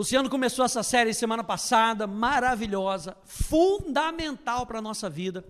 [0.00, 5.44] Luciano começou essa série semana passada, maravilhosa, fundamental para a nossa vida,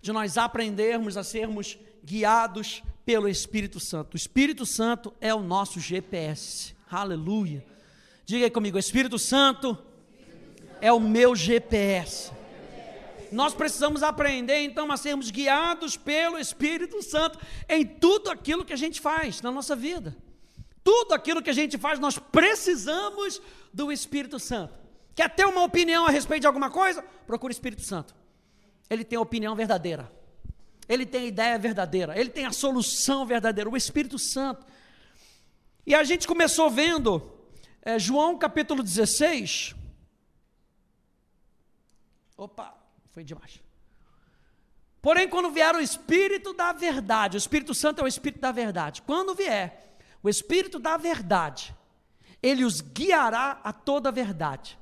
[0.00, 4.14] de nós aprendermos a sermos guiados pelo Espírito Santo.
[4.14, 6.76] O Espírito Santo é o nosso GPS.
[6.88, 7.66] Aleluia.
[8.24, 9.76] Diga aí comigo: Espírito Santo
[10.80, 12.30] é o meu GPS.
[13.32, 18.76] Nós precisamos aprender então a sermos guiados pelo Espírito Santo em tudo aquilo que a
[18.76, 20.16] gente faz na nossa vida.
[20.84, 23.40] Tudo aquilo que a gente faz, nós precisamos
[23.72, 24.74] do Espírito Santo.
[25.14, 27.02] Quer ter uma opinião a respeito de alguma coisa?
[27.26, 28.14] Procure o Espírito Santo.
[28.90, 30.12] Ele tem a opinião verdadeira.
[30.86, 32.18] Ele tem a ideia verdadeira.
[32.18, 33.70] Ele tem a solução verdadeira.
[33.70, 34.66] O Espírito Santo.
[35.86, 37.32] E a gente começou vendo
[37.80, 39.74] é, João capítulo 16.
[42.36, 42.74] Opa,
[43.10, 43.62] foi demais.
[45.00, 49.02] Porém, quando vier o Espírito da verdade, o Espírito Santo é o Espírito da verdade.
[49.02, 49.93] Quando vier,
[50.24, 51.76] o Espírito da verdade,
[52.42, 54.78] ele os guiará a toda a verdade.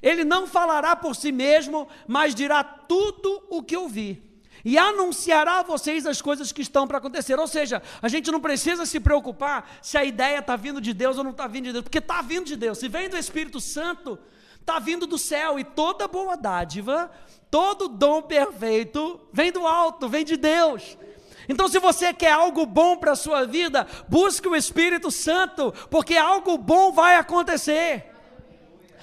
[0.00, 4.22] Ele não falará por si mesmo, mas dirá tudo o que ouvir.
[4.64, 7.36] E anunciará a vocês as coisas que estão para acontecer.
[7.38, 11.18] Ou seja, a gente não precisa se preocupar se a ideia está vindo de Deus
[11.18, 12.78] ou não está vindo de Deus, porque está vindo de Deus.
[12.78, 14.16] Se vem do Espírito Santo,
[14.60, 15.58] está vindo do céu.
[15.58, 17.10] E toda boa dádiva,
[17.50, 20.96] todo dom perfeito, vem do alto, vem de Deus.
[21.48, 26.16] Então, se você quer algo bom para a sua vida, busque o Espírito Santo, porque
[26.16, 28.04] algo bom vai acontecer.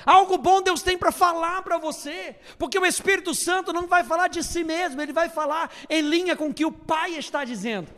[0.06, 4.28] Algo bom Deus tem para falar para você, porque o Espírito Santo não vai falar
[4.28, 7.90] de si mesmo, ele vai falar em linha com o que o Pai está dizendo.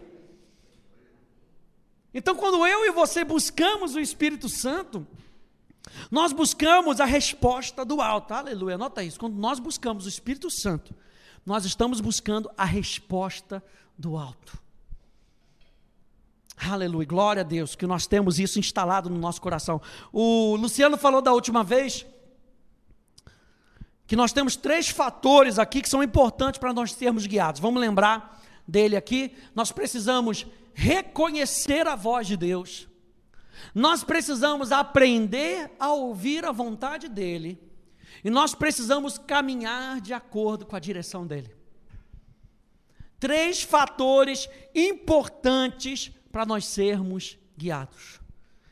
[2.14, 5.06] Então, quando eu e você buscamos o Espírito Santo,
[6.10, 9.20] nós buscamos a resposta do alto, aleluia, anota isso.
[9.20, 10.96] Quando nós buscamos o Espírito Santo,
[11.46, 13.62] nós estamos buscando a resposta
[13.98, 14.58] do alto.
[16.58, 19.82] Aleluia, glória a Deus, que nós temos isso instalado no nosso coração.
[20.12, 22.06] O Luciano falou da última vez
[24.08, 27.62] que nós temos três fatores aqui que são importantes para nós sermos guiados.
[27.62, 29.36] Vamos lembrar dele aqui.
[29.54, 32.88] Nós precisamos reconhecer a voz de Deus.
[33.74, 37.60] Nós precisamos aprender a ouvir a vontade dele.
[38.24, 41.57] E nós precisamos caminhar de acordo com a direção dele.
[43.20, 48.20] Três fatores importantes para nós sermos guiados.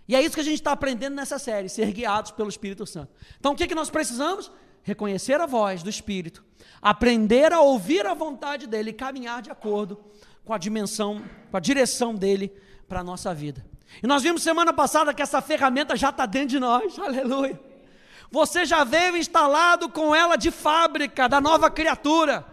[0.07, 3.11] E é isso que a gente está aprendendo nessa série, ser guiados pelo Espírito Santo.
[3.39, 4.51] Então o que, é que nós precisamos?
[4.83, 6.43] Reconhecer a voz do Espírito,
[6.79, 9.99] aprender a ouvir a vontade dele e caminhar de acordo
[10.43, 12.53] com a dimensão, com a direção dele
[12.87, 13.65] para a nossa vida.
[14.03, 17.59] E nós vimos semana passada que essa ferramenta já está dentro de nós, aleluia.
[18.31, 22.45] Você já veio instalado com ela de fábrica, da nova criatura.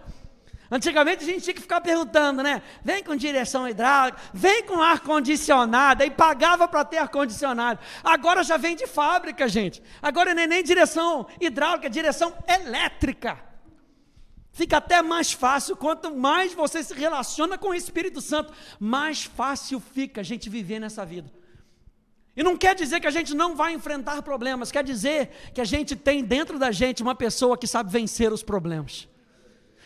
[0.72, 2.62] Antigamente a gente tinha que ficar perguntando, né?
[2.83, 7.78] Vem com direção hidráulica, vem com ar-condicionado, aí pagava para ter ar-condicionado.
[8.03, 9.83] Agora já vem de fábrica, gente.
[10.00, 13.38] Agora não é nem direção hidráulica, é direção elétrica.
[14.50, 18.50] Fica até mais fácil, quanto mais você se relaciona com o Espírito Santo,
[18.81, 21.31] mais fácil fica a gente viver nessa vida.
[22.34, 25.66] E não quer dizer que a gente não vai enfrentar problemas, quer dizer que a
[25.66, 29.12] gente tem dentro da gente uma pessoa que sabe vencer os problemas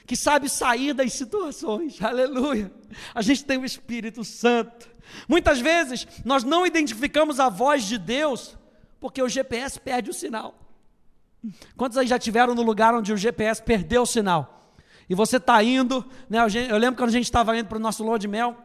[0.07, 2.01] que sabe sair das situações.
[2.03, 2.73] Aleluia.
[3.15, 4.89] A gente tem o Espírito Santo.
[5.29, 8.57] Muitas vezes nós não identificamos a voz de Deus
[9.01, 10.59] porque o GPS perde o sinal.
[11.77, 14.73] Quantos aí já tiveram no lugar onde o GPS perdeu o sinal?
[15.09, 16.39] E você está indo, né?
[16.69, 18.57] Eu lembro quando a gente estava indo para o nosso lua de mel,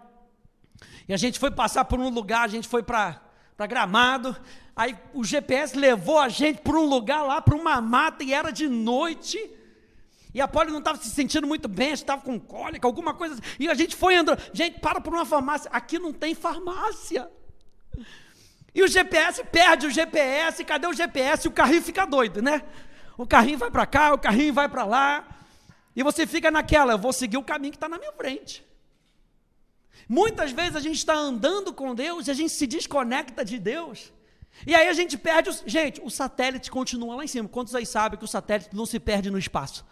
[1.08, 3.22] e a gente foi passar por um lugar, a gente foi para
[3.70, 4.36] Gramado,
[4.76, 8.50] aí o GPS levou a gente para um lugar lá, para uma mata, e era
[8.50, 9.38] de noite,
[10.34, 13.44] e a Polly não estava se sentindo muito bem, estava com cólica, alguma coisa assim.
[13.60, 14.42] E a gente foi andando.
[14.54, 15.70] Gente, para por uma farmácia.
[15.74, 17.30] Aqui não tem farmácia.
[18.74, 20.64] E o GPS perde o GPS.
[20.64, 21.48] Cadê o GPS?
[21.48, 22.64] O carrinho fica doido, né?
[23.18, 25.28] O carrinho vai para cá, o carrinho vai para lá.
[25.94, 28.66] E você fica naquela, eu vou seguir o caminho que está na minha frente.
[30.08, 34.14] Muitas vezes a gente está andando com Deus e a gente se desconecta de Deus.
[34.66, 35.50] E aí a gente perde.
[35.50, 35.54] O...
[35.66, 37.50] Gente, o satélite continua lá em cima.
[37.50, 39.86] Quantos aí sabem que o satélite não se perde no espaço?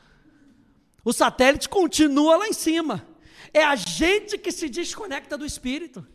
[1.10, 3.04] O satélite continua lá em cima.
[3.52, 6.06] É a gente que se desconecta do espírito.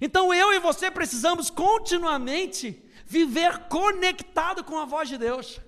[0.00, 5.60] Então eu e você precisamos continuamente viver conectado com a voz de Deus.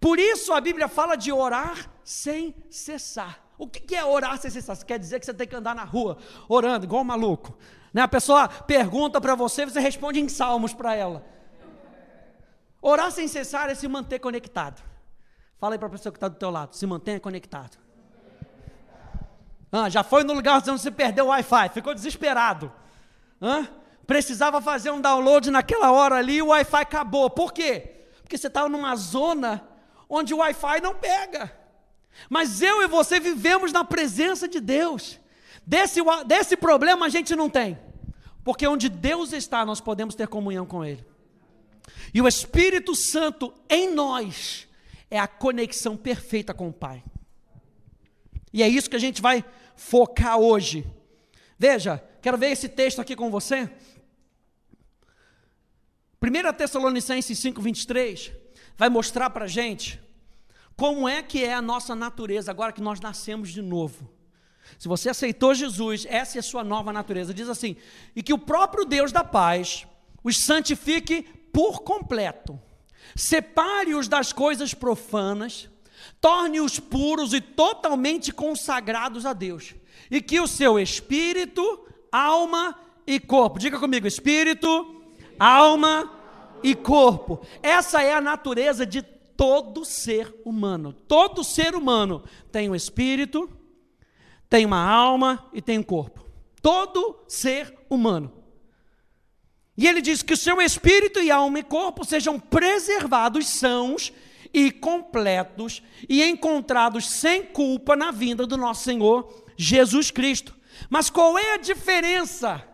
[0.00, 3.38] Por isso a Bíblia fala de orar sem cessar.
[3.58, 4.82] O que é orar sem cessar?
[4.82, 6.16] quer dizer que você tem que andar na rua
[6.48, 7.58] orando, igual um maluco.
[7.92, 8.00] Né?
[8.00, 11.22] A pessoa pergunta para você, você responde em salmos para ela.
[12.80, 14.89] Orar sem cessar é se manter conectado.
[15.60, 17.76] Fala aí para a pessoa que está do teu lado, se mantenha conectado.
[19.70, 22.72] Ah, já foi no lugar onde você perdeu o Wi-Fi, ficou desesperado.
[23.34, 27.28] Estou precisava fazer um download naquela hora ali e o Wi-Fi acabou.
[27.28, 28.06] Por quê?
[28.22, 29.62] Porque você estava numa zona
[30.08, 31.56] onde o Wi-Fi não pega.
[32.28, 35.20] Mas eu e você vivemos na presença de Deus.
[35.64, 37.78] Desse, desse problema a gente não tem.
[38.42, 41.06] Porque onde Deus está, nós podemos ter comunhão com Ele.
[42.12, 44.66] E o Espírito Santo em nós
[45.10, 47.02] é a conexão perfeita com o Pai.
[48.52, 49.44] E é isso que a gente vai
[49.76, 50.86] focar hoje.
[51.58, 53.70] Veja, quero ver esse texto aqui com você.
[56.22, 58.32] 1 Tessalonicenses 5, 23
[58.76, 60.00] vai mostrar para a gente
[60.76, 64.10] como é que é a nossa natureza agora que nós nascemos de novo.
[64.78, 67.34] Se você aceitou Jesus, essa é a sua nova natureza.
[67.34, 67.76] Diz assim:
[68.14, 69.86] e que o próprio Deus da paz
[70.22, 71.22] os santifique
[71.52, 72.60] por completo,
[73.14, 75.68] separe-os das coisas profanas,
[76.20, 79.74] torne-os puros e totalmente consagrados a Deus,
[80.10, 85.02] e que o seu espírito, alma e corpo, diga comigo: espírito,
[85.38, 86.10] alma
[86.62, 87.40] e corpo.
[87.62, 90.92] Essa é a natureza de todo ser humano.
[90.92, 92.22] Todo ser humano
[92.52, 93.48] tem um espírito,
[94.48, 96.24] tem uma alma e tem um corpo.
[96.60, 98.39] Todo ser humano.
[99.76, 104.12] E ele diz que o seu espírito e alma e corpo sejam preservados sãos
[104.52, 110.54] e completos e encontrados sem culpa na vinda do nosso Senhor Jesus Cristo.
[110.88, 112.66] Mas qual é a diferença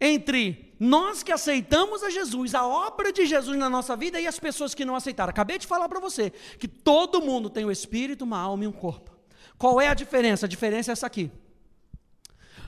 [0.00, 4.38] entre nós que aceitamos a Jesus, a obra de Jesus na nossa vida e as
[4.38, 5.30] pessoas que não aceitaram?
[5.30, 8.72] Acabei de falar para você que todo mundo tem um espírito, uma alma e um
[8.72, 9.10] corpo.
[9.56, 10.46] Qual é a diferença?
[10.46, 11.30] A diferença é essa aqui.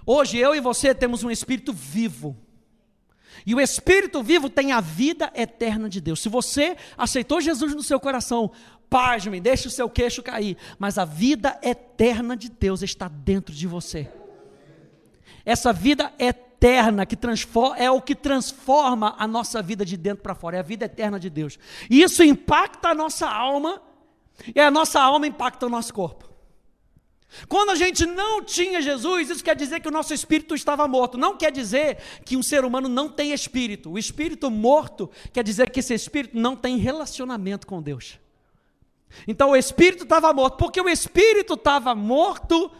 [0.05, 2.37] Hoje eu e você temos um espírito vivo.
[3.47, 6.21] E o Espírito vivo tem a vida eterna de Deus.
[6.21, 8.51] Se você aceitou Jesus no seu coração,
[8.89, 10.57] pasme, deixe o seu queixo cair.
[10.79, 14.09] Mas a vida eterna de Deus está dentro de você.
[15.45, 20.35] Essa vida eterna que transforma, é o que transforma a nossa vida de dentro para
[20.35, 21.59] fora, é a vida eterna de Deus.
[21.91, 23.83] E isso impacta a nossa alma,
[24.55, 26.32] e a nossa alma impacta o nosso corpo.
[27.49, 31.17] Quando a gente não tinha Jesus, isso quer dizer que o nosso espírito estava morto.
[31.17, 33.91] Não quer dizer que um ser humano não tem espírito.
[33.91, 38.19] O espírito morto quer dizer que esse espírito não tem relacionamento com Deus.
[39.27, 40.57] Então o espírito estava morto.
[40.57, 42.71] Porque o espírito estava morto,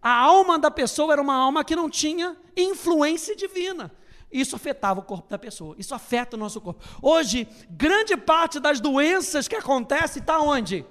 [0.00, 3.92] a alma da pessoa era uma alma que não tinha influência divina.
[4.30, 5.74] Isso afetava o corpo da pessoa.
[5.78, 6.84] Isso afeta o nosso corpo.
[7.02, 10.84] Hoje, grande parte das doenças que acontecem está onde?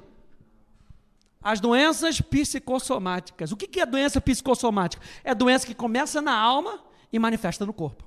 [1.45, 3.51] As doenças psicossomáticas.
[3.51, 5.05] O que é doença psicossomática?
[5.23, 6.83] É doença que começa na alma
[7.13, 8.03] e manifesta no corpo.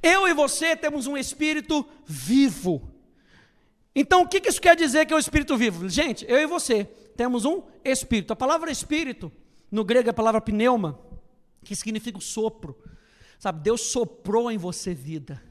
[0.00, 2.88] Eu e você temos um espírito vivo.
[3.92, 5.88] Então, o que isso quer dizer que é o espírito vivo?
[5.88, 6.84] Gente, eu e você
[7.16, 8.32] temos um espírito.
[8.32, 9.32] A palavra espírito,
[9.68, 10.96] no grego é a palavra pneuma,
[11.64, 12.78] que significa o sopro.
[13.36, 15.42] Sabe, Deus soprou em você vida.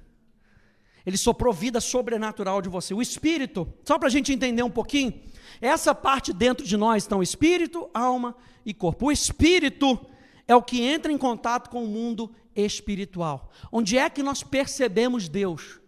[1.05, 2.93] Ele soprou vida sobrenatural de você.
[2.93, 5.13] O espírito, só para a gente entender um pouquinho,
[5.61, 8.35] essa parte dentro de nós estão espírito, alma
[8.65, 9.07] e corpo.
[9.07, 9.99] O espírito
[10.47, 13.51] é o que entra em contato com o mundo espiritual.
[13.71, 15.79] Onde é que nós percebemos Deus?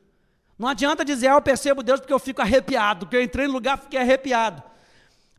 [0.58, 3.54] Não adianta dizer, ah, eu percebo Deus porque eu fico arrepiado, porque eu entrei no
[3.54, 4.62] lugar fiquei arrepiado.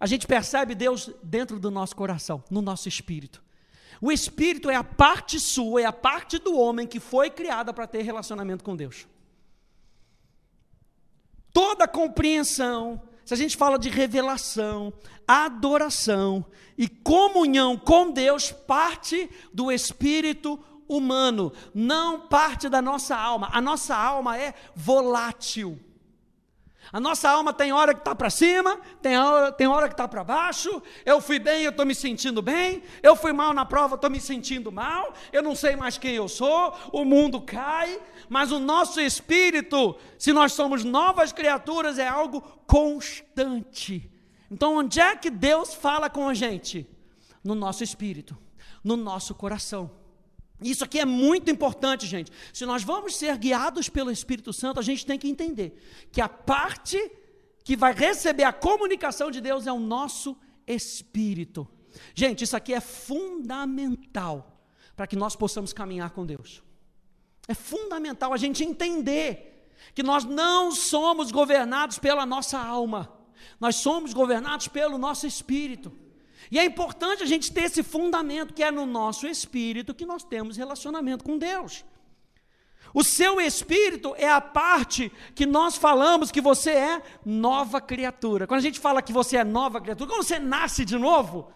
[0.01, 3.41] A gente percebe Deus dentro do nosso coração, no nosso espírito.
[4.01, 7.87] O espírito é a parte sua, é a parte do homem que foi criada para
[7.87, 9.07] ter relacionamento com Deus.
[11.53, 14.93] Toda compreensão, se a gente fala de revelação,
[15.27, 16.45] adoração
[16.77, 23.49] e comunhão com Deus, parte do espírito humano, não parte da nossa alma.
[23.53, 25.79] A nossa alma é volátil.
[26.93, 30.07] A nossa alma tem hora que está para cima, tem hora, tem hora que está
[30.07, 30.83] para baixo.
[31.07, 32.83] Eu fui bem, eu estou me sentindo bem.
[33.03, 35.15] Eu fui mal na prova, estou me sentindo mal.
[35.33, 36.77] Eu não sei mais quem eu sou.
[36.93, 37.99] O mundo cai.
[38.29, 44.11] Mas o nosso espírito, se nós somos novas criaturas, é algo constante.
[44.51, 46.87] Então, onde é que Deus fala com a gente?
[47.43, 48.37] No nosso espírito,
[48.85, 49.91] no nosso coração.
[50.63, 52.31] Isso aqui é muito importante, gente.
[52.53, 56.29] Se nós vamos ser guiados pelo Espírito Santo, a gente tem que entender que a
[56.29, 56.99] parte
[57.65, 61.69] que vai receber a comunicação de Deus é o nosso espírito.
[62.15, 64.61] Gente, isso aqui é fundamental
[64.97, 66.63] para que nós possamos caminhar com Deus.
[67.49, 73.13] É fundamental a gente entender que nós não somos governados pela nossa alma,
[73.59, 75.93] nós somos governados pelo nosso espírito.
[76.51, 80.25] E é importante a gente ter esse fundamento, que é no nosso espírito que nós
[80.25, 81.85] temos relacionamento com Deus.
[82.95, 88.47] O seu espírito é a parte que nós falamos que você é nova criatura.
[88.47, 91.51] Quando a gente fala que você é nova criatura, quando você nasce de novo,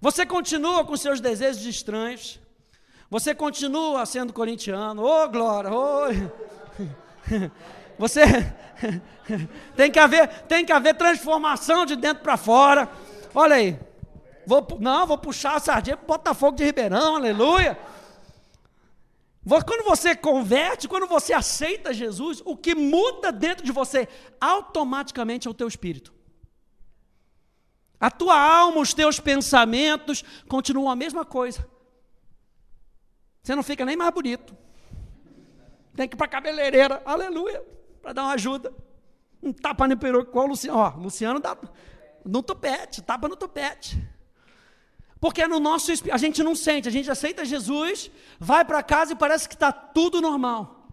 [0.00, 2.40] você continua com seus desejos estranhos,
[3.10, 5.02] Você continua sendo corintiano.
[5.02, 5.70] Ô, oh, glória!
[5.72, 6.08] Oh.
[7.96, 8.22] Você
[9.76, 12.88] tem que haver, tem que haver transformação de dentro para fora.
[13.34, 13.78] Olha aí.
[14.46, 17.78] Vou, não, vou puxar a sardinha para Botafogo de Ribeirão, aleluia.
[19.46, 24.08] Quando você converte, quando você aceita Jesus, o que muda dentro de você
[24.40, 26.14] automaticamente é o teu espírito.
[28.00, 31.66] A tua alma, os teus pensamentos continuam a mesma coisa.
[33.42, 34.56] Você não fica nem mais bonito.
[35.94, 37.62] Tem que ir para cabeleireira, aleluia,
[38.00, 38.74] para dar uma ajuda.
[39.42, 40.78] Um tapa no peru, qual o Luciano?
[40.78, 41.56] Ó, Luciano dá
[42.24, 44.02] no topete, tapa no topete.
[45.24, 49.16] Porque no nosso a gente não sente, a gente aceita Jesus, vai para casa e
[49.16, 50.86] parece que está tudo normal.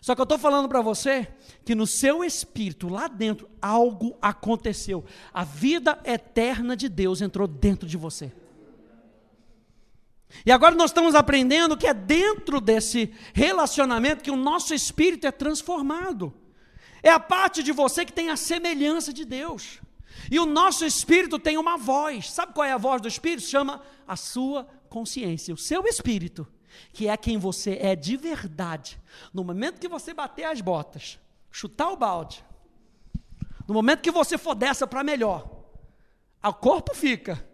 [0.00, 1.32] Só que eu estou falando para você
[1.64, 5.04] que no seu espírito, lá dentro, algo aconteceu.
[5.32, 8.32] A vida eterna de Deus entrou dentro de você.
[10.44, 15.30] E agora nós estamos aprendendo que é dentro desse relacionamento que o nosso espírito é
[15.30, 16.34] transformado.
[17.04, 19.80] É a parte de você que tem a semelhança de Deus.
[20.28, 22.30] E o nosso espírito tem uma voz.
[22.30, 23.46] Sabe qual é a voz do espírito?
[23.46, 26.46] Chama a sua consciência, o seu espírito,
[26.92, 28.98] que é quem você é de verdade.
[29.32, 31.18] No momento que você bater as botas,
[31.50, 32.44] chutar o balde,
[33.66, 35.48] no momento que você for dessa para melhor,
[36.42, 37.48] o corpo fica.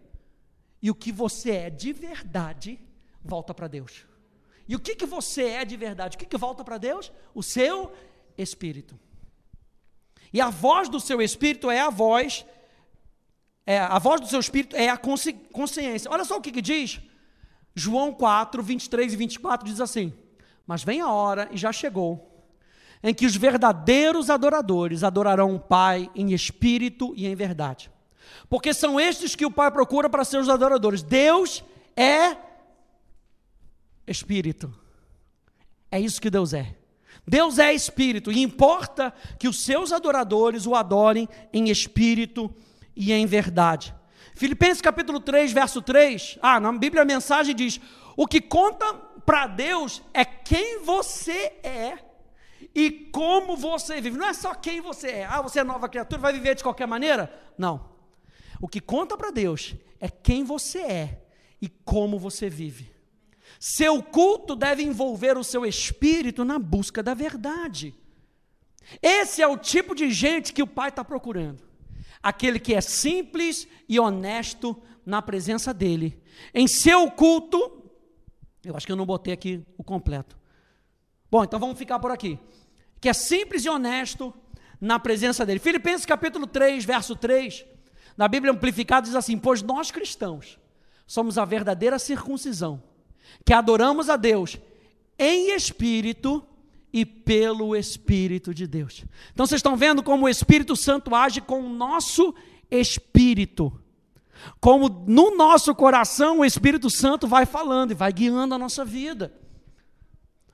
[0.81, 2.79] E o que você é de verdade
[3.23, 4.05] volta para Deus.
[4.67, 6.15] E o que, que você é de verdade?
[6.15, 7.11] O que, que volta para Deus?
[7.33, 7.93] O seu
[8.37, 8.99] espírito.
[10.31, 12.45] E a voz do seu espírito é a voz
[13.67, 16.09] é, a voz do seu espírito é a consci consciência.
[16.09, 17.01] Olha só o que, que diz.
[17.75, 20.13] João 4, 23 e 24 diz assim:
[20.65, 22.47] Mas vem a hora, e já chegou,
[23.03, 27.91] em que os verdadeiros adoradores adorarão o Pai em espírito e em verdade.
[28.49, 31.03] Porque são estes que o Pai procura para seus adoradores.
[31.03, 31.61] Deus
[31.93, 32.37] é
[34.07, 34.73] espírito.
[35.91, 36.73] É isso que Deus é.
[37.27, 42.66] Deus é espírito e importa que os seus adoradores o adorem em espírito e
[42.97, 43.93] em verdade.
[44.35, 46.37] Filipenses capítulo 3, verso 3.
[46.41, 47.79] Ah, na Bíblia a mensagem diz:
[48.15, 48.93] "O que conta
[49.27, 51.99] para Deus é quem você é
[52.73, 54.17] e como você vive.
[54.17, 55.25] Não é só quem você é.
[55.25, 57.29] Ah, você é nova criatura, vai viver de qualquer maneira?
[57.57, 57.89] Não.
[58.61, 61.25] O que conta para Deus é quem você é
[61.61, 62.89] e como você vive.
[63.59, 67.93] Seu culto deve envolver o seu espírito na busca da verdade.
[69.01, 71.66] Esse é o tipo de gente que o Pai está procurando
[72.27, 76.21] aquele que é simples e honesto na presença dele.
[76.53, 77.89] Em seu culto,
[78.65, 80.37] eu acho que eu não botei aqui o completo.
[81.31, 82.37] Bom, então vamos ficar por aqui.
[82.99, 84.33] Que é simples e honesto
[84.81, 85.57] na presença dele.
[85.57, 87.65] Filipenses capítulo 3, verso 3,
[88.17, 90.59] na Bíblia amplificada diz assim: "Pois nós cristãos
[91.05, 92.83] somos a verdadeira circuncisão,
[93.45, 94.57] que adoramos a Deus
[95.17, 96.45] em espírito
[96.97, 99.05] e pelo Espírito de Deus.
[99.31, 102.33] Então vocês estão vendo como o Espírito Santo age com o nosso
[102.71, 103.71] espírito.
[104.59, 109.31] Como no nosso coração o Espírito Santo vai falando e vai guiando a nossa vida.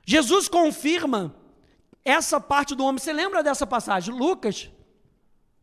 [0.05, 1.33] Jesus confirma
[2.03, 2.99] essa parte do homem.
[2.99, 4.13] Você lembra dessa passagem?
[4.13, 4.69] Lucas,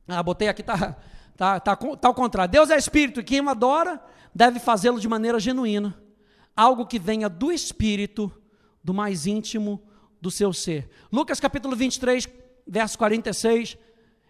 [0.09, 0.97] ah, botei aqui, tá,
[1.37, 2.51] tá, tá, tá ao contrário.
[2.51, 4.03] Deus é Espírito e quem o adora
[4.35, 5.95] deve fazê-lo de maneira genuína.
[6.57, 8.33] Algo que venha do Espírito,
[8.83, 9.90] do mais íntimo
[10.21, 10.89] do seu ser.
[11.11, 12.29] Lucas capítulo 23,
[12.67, 13.77] verso 46.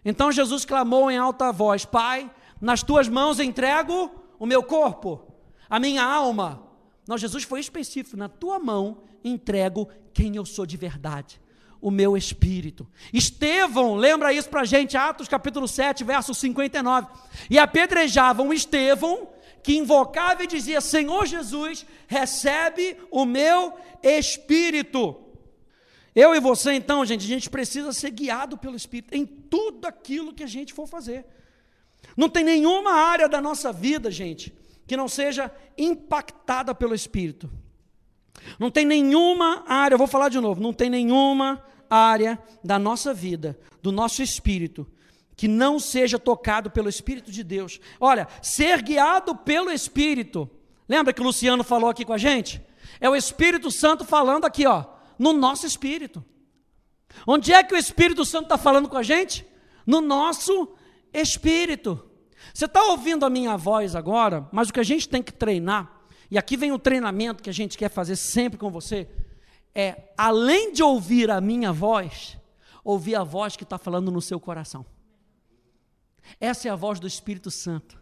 [0.03, 2.29] Então Jesus clamou em alta voz: Pai,
[2.59, 5.21] nas tuas mãos entrego o meu corpo,
[5.69, 6.63] a minha alma.
[7.07, 11.39] Não, Jesus foi específico: na tua mão entrego quem eu sou de verdade,
[11.79, 12.87] o meu espírito.
[13.13, 17.07] Estevão, lembra isso para a gente, Atos capítulo 7, verso 59.
[17.49, 19.29] E apedrejavam Estevão,
[19.63, 25.20] que invocava e dizia: Senhor Jesus, recebe o meu espírito.
[26.13, 30.33] Eu e você, então, gente, a gente precisa ser guiado pelo Espírito em tudo aquilo
[30.33, 31.25] que a gente for fazer.
[32.17, 34.53] Não tem nenhuma área da nossa vida, gente,
[34.85, 37.49] que não seja impactada pelo Espírito.
[38.59, 43.57] Não tem nenhuma área, vou falar de novo, não tem nenhuma área da nossa vida,
[43.81, 44.87] do nosso espírito,
[45.35, 47.79] que não seja tocado pelo Espírito de Deus.
[47.99, 50.49] Olha, ser guiado pelo Espírito.
[50.87, 52.61] Lembra que o Luciano falou aqui com a gente?
[52.99, 56.25] É o Espírito Santo falando aqui, ó no nosso espírito.
[57.27, 59.45] Onde é que o Espírito Santo está falando com a gente?
[59.85, 60.73] No nosso
[61.13, 62.09] espírito.
[62.51, 66.01] Você está ouvindo a minha voz agora, mas o que a gente tem que treinar,
[66.31, 69.07] e aqui vem o treinamento que a gente quer fazer sempre com você,
[69.75, 72.35] é, além de ouvir a minha voz,
[72.83, 74.83] ouvir a voz que está falando no seu coração.
[76.39, 78.01] Essa é a voz do Espírito Santo.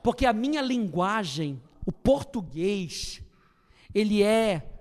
[0.00, 3.20] Porque a minha linguagem, o português,
[3.92, 4.75] ele é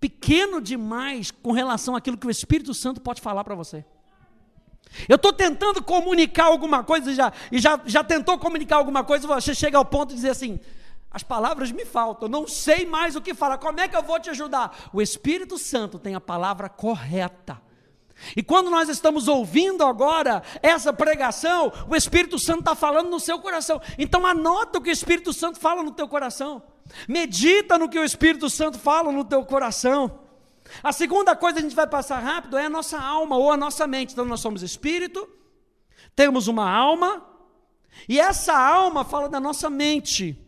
[0.00, 3.84] pequeno demais com relação àquilo que o Espírito Santo pode falar para você.
[5.08, 9.26] Eu estou tentando comunicar alguma coisa e, já, e já, já tentou comunicar alguma coisa,
[9.26, 10.60] você chega ao ponto de dizer assim:
[11.10, 14.20] as palavras me faltam, não sei mais o que falar, como é que eu vou
[14.20, 14.90] te ajudar?
[14.92, 17.60] O Espírito Santo tem a palavra correta.
[18.34, 23.38] E quando nós estamos ouvindo agora essa pregação, o Espírito Santo está falando no seu
[23.38, 23.80] coração.
[23.98, 26.62] Então anota o que o Espírito Santo fala no teu coração.
[27.08, 30.20] Medita no que o Espírito Santo fala no teu coração.
[30.82, 33.56] A segunda coisa que a gente vai passar rápido é a nossa alma ou a
[33.56, 34.12] nossa mente.
[34.12, 35.28] Então nós somos espírito,
[36.14, 37.24] temos uma alma,
[38.08, 40.38] e essa alma fala da nossa mente,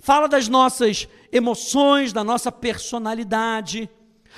[0.00, 3.88] fala das nossas emoções, da nossa personalidade,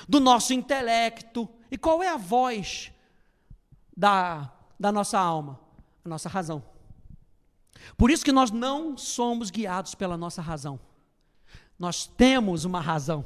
[0.08, 1.48] do nosso intelecto.
[1.70, 2.92] E qual é a voz
[3.96, 5.60] da, da nossa alma?
[6.04, 6.62] A nossa razão.
[7.96, 10.78] Por isso que nós não somos guiados pela nossa razão.
[11.80, 13.24] Nós temos uma razão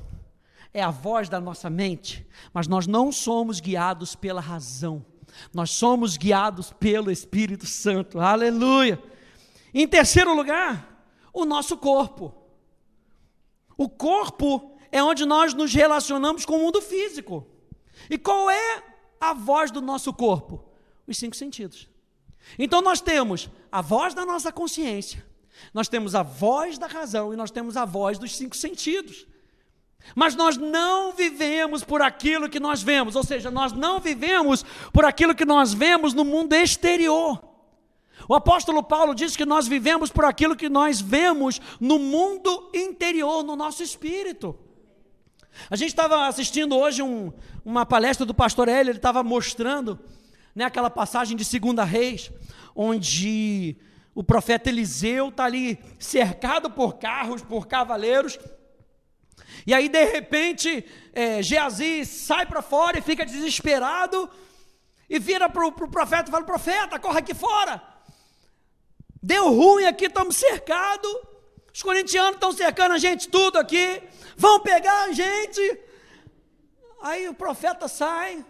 [0.75, 5.07] é a voz da nossa mente, mas nós não somos guiados pela razão,
[5.53, 9.01] nós somos guiados pelo Espírito Santo, aleluia.
[9.73, 12.35] Em terceiro lugar, o nosso corpo.
[13.77, 17.47] O corpo é onde nós nos relacionamos com o mundo físico.
[18.11, 18.83] E qual é
[19.21, 20.65] a voz do nosso corpo?
[21.07, 21.89] Os cinco sentidos.
[22.59, 25.25] Então nós temos a voz da nossa consciência,
[25.73, 29.27] nós temos a voz da razão e nós temos a voz dos cinco sentidos.
[30.15, 35.05] Mas nós não vivemos por aquilo que nós vemos, ou seja, nós não vivemos por
[35.05, 37.43] aquilo que nós vemos no mundo exterior.
[38.29, 43.43] O apóstolo Paulo diz que nós vivemos por aquilo que nós vemos no mundo interior,
[43.43, 44.57] no nosso espírito.
[45.71, 47.33] A gente estava assistindo hoje um,
[47.65, 49.99] uma palestra do pastor Hélio, ele estava mostrando
[50.55, 52.31] né, aquela passagem de Segunda Reis,
[52.75, 53.77] onde
[54.15, 58.39] o profeta Eliseu está ali cercado por carros, por cavaleiros,
[59.67, 64.29] e aí, de repente, é, Geazi sai para fora e fica desesperado,
[65.09, 67.83] e vira para o pro profeta e fala: Profeta, corre aqui fora.
[69.23, 71.11] Deu ruim aqui, estamos cercados.
[71.73, 74.03] Os corintianos estão cercando a gente tudo aqui.
[74.37, 75.81] Vão pegar a gente.
[77.03, 78.45] Aí o profeta sai,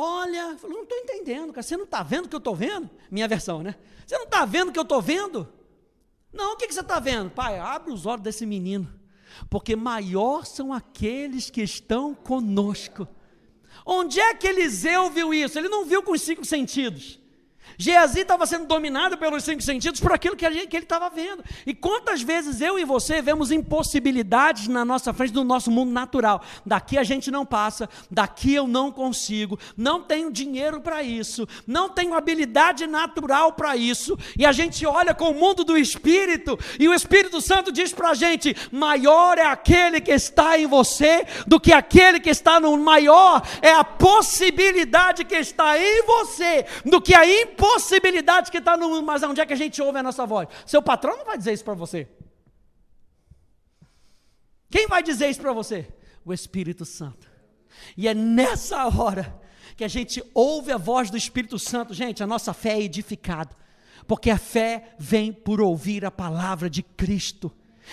[0.00, 1.62] olha, fala, não estou entendendo, cara.
[1.62, 2.88] Você não está vendo o que eu estou vendo?
[3.10, 3.76] Minha versão, né?
[4.06, 5.48] Você não está vendo o que eu estou vendo?
[6.32, 7.30] Não, o que, que você está vendo?
[7.30, 9.00] Pai, abre os olhos desse menino
[9.48, 13.06] porque maior são aqueles que estão conosco.
[13.86, 15.58] Onde é que Eliseu viu isso?
[15.58, 17.19] Ele não viu com os cinco sentidos.
[17.78, 21.42] Geazi estava sendo dominado pelos cinco sentidos por aquilo que ele estava vendo.
[21.66, 26.42] E quantas vezes eu e você vemos impossibilidades na nossa frente do nosso mundo natural?
[26.64, 31.88] Daqui a gente não passa, daqui eu não consigo, não tenho dinheiro para isso, não
[31.88, 34.18] tenho habilidade natural para isso.
[34.38, 38.10] E a gente olha com o mundo do Espírito e o Espírito Santo diz para
[38.10, 42.76] a gente: maior é aquele que está em você do que aquele que está no
[42.76, 48.74] maior, é a possibilidade que está em você do que a impossibilidade possibilidade que está
[48.74, 50.48] no mundo, mas onde é que a gente ouve a nossa voz?
[50.64, 52.08] Seu patrão não vai dizer isso para você.
[54.70, 55.86] Quem vai dizer isso para você?
[56.24, 57.28] O Espírito Santo.
[57.96, 59.38] E é nessa hora
[59.76, 63.54] que a gente ouve a voz do Espírito Santo, gente, a nossa fé é edificada,
[64.06, 67.52] porque a fé vem por ouvir a palavra de Cristo.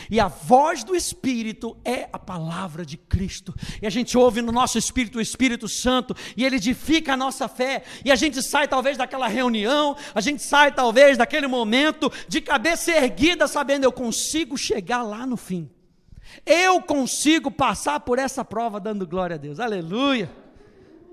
[0.10, 3.54] E a voz do Espírito é a palavra de Cristo.
[3.82, 7.48] E a gente ouve no nosso espírito o Espírito Santo, e ele edifica a nossa
[7.48, 7.84] fé.
[8.04, 12.92] E a gente sai talvez daquela reunião, a gente sai talvez daquele momento de cabeça
[12.92, 15.70] erguida, sabendo eu consigo chegar lá no fim.
[16.46, 19.60] Eu consigo passar por essa prova dando glória a Deus.
[19.60, 20.30] Aleluia.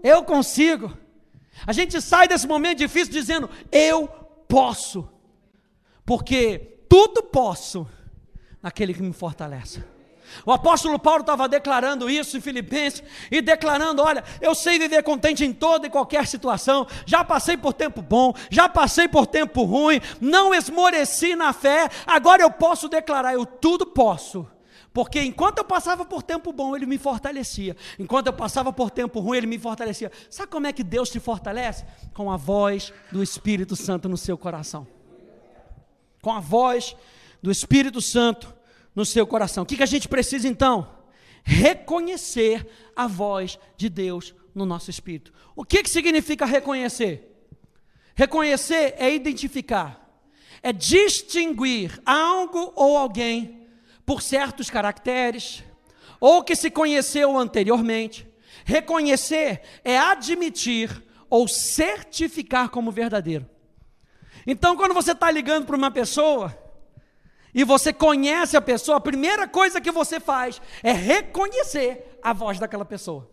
[0.03, 0.97] Eu consigo.
[1.66, 4.09] A gente sai desse momento difícil dizendo: Eu
[4.49, 5.09] posso.
[6.05, 7.88] Porque tudo posso
[8.64, 9.85] naquele que me fortalece.
[10.46, 15.44] O apóstolo Paulo estava declarando isso em Filipenses e declarando: olha, eu sei viver contente
[15.44, 16.87] em toda e qualquer situação.
[17.05, 21.90] Já passei por tempo bom, já passei por tempo ruim, não esmoreci na fé.
[22.07, 24.48] Agora eu posso declarar: eu tudo posso.
[24.94, 27.77] Porque enquanto eu passava por tempo bom, ele me fortalecia.
[27.98, 30.11] Enquanto eu passava por tempo ruim, ele me fortalecia.
[30.31, 31.85] Sabe como é que Deus te fortalece?
[32.14, 34.87] Com a voz do Espírito Santo no seu coração.
[36.22, 36.96] Com a voz
[37.45, 38.55] do Espírito Santo
[38.97, 39.65] no seu coração.
[39.65, 40.97] O que, que a gente precisa então?
[41.43, 45.31] Reconhecer a voz de Deus no nosso espírito.
[45.55, 47.47] O que, que significa reconhecer?
[48.15, 50.23] Reconhecer é identificar,
[50.63, 53.69] é distinguir algo ou alguém
[54.07, 55.63] por certos caracteres,
[56.19, 58.27] ou que se conheceu anteriormente.
[58.65, 63.47] Reconhecer é admitir ou certificar como verdadeiro.
[64.47, 66.63] Então, quando você está ligando para uma pessoa,
[67.55, 72.59] e você conhece a pessoa, a primeira coisa que você faz é reconhecer a voz
[72.59, 73.31] daquela pessoa.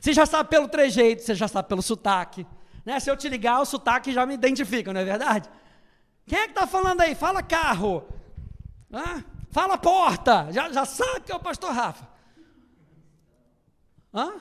[0.00, 2.44] Você já sabe pelo trejeito, você já sabe pelo sotaque.
[2.84, 2.98] Né?
[2.98, 5.48] Se eu te ligar, o sotaque já me identifica, não é verdade?
[6.26, 7.14] Quem é que está falando aí?
[7.14, 8.04] Fala carro.
[9.52, 10.48] Fala porta.
[10.50, 12.08] Já, já sabe que é o pastor Rafa.
[14.12, 14.32] Hã?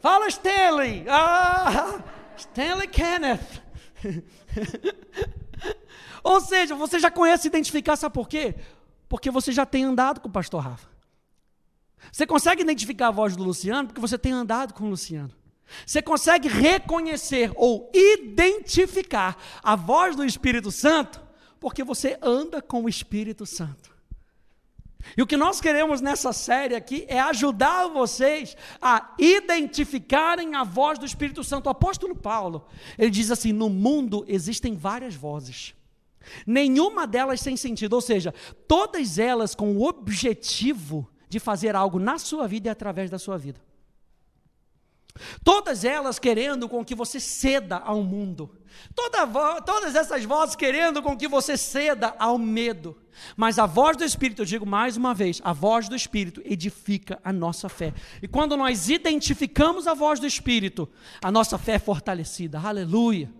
[0.00, 1.04] Fala Stanley.
[1.08, 2.00] Ah,
[2.38, 3.62] Stanley Kenneth.
[6.22, 8.54] Ou seja, você já conhece identificar, sabe por quê?
[9.08, 10.88] Porque você já tem andado com o pastor Rafa.
[12.12, 15.32] Você consegue identificar a voz do Luciano porque você tem andado com o Luciano.
[15.86, 21.20] Você consegue reconhecer ou identificar a voz do Espírito Santo
[21.60, 23.90] porque você anda com o Espírito Santo.
[25.16, 30.98] E o que nós queremos nessa série aqui é ajudar vocês a identificarem a voz
[30.98, 31.66] do Espírito Santo.
[31.66, 32.66] O apóstolo Paulo,
[32.98, 35.74] ele diz assim: no mundo existem várias vozes,
[36.46, 38.34] nenhuma delas sem sentido, ou seja,
[38.66, 43.38] todas elas com o objetivo de fazer algo na sua vida e através da sua
[43.38, 43.60] vida.
[45.44, 48.50] Todas elas querendo com que você ceda ao mundo.
[48.94, 52.96] Toda todas essas vozes querendo com que você ceda ao medo.
[53.36, 57.18] Mas a voz do Espírito, eu digo mais uma vez, a voz do Espírito edifica
[57.24, 57.92] a nossa fé.
[58.22, 60.88] E quando nós identificamos a voz do Espírito,
[61.22, 62.58] a nossa fé é fortalecida.
[62.58, 63.30] Aleluia.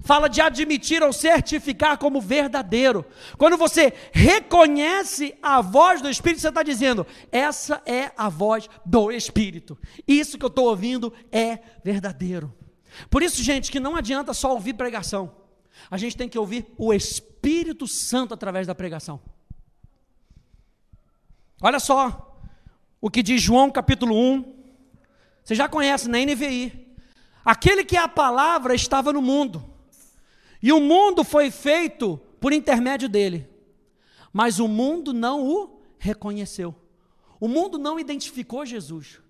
[0.00, 3.04] Fala de admitir ou certificar como verdadeiro.
[3.36, 9.12] Quando você reconhece a voz do Espírito, você está dizendo: essa é a voz do
[9.12, 9.78] Espírito.
[10.06, 12.52] Isso que eu estou ouvindo é verdadeiro.
[13.08, 15.36] Por isso, gente, que não adianta só ouvir pregação.
[15.90, 19.20] A gente tem que ouvir o Espírito Santo através da pregação.
[21.60, 22.40] Olha só
[23.00, 24.62] o que diz João capítulo 1.
[25.44, 26.92] Você já conhece na NVI.
[27.44, 29.71] Aquele que é a palavra estava no mundo
[30.62, 33.48] e o mundo foi feito por intermédio dele.
[34.32, 36.74] Mas o mundo não o reconheceu.
[37.40, 39.20] O mundo não identificou Jesus.